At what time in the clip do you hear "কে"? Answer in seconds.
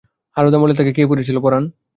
0.93-1.03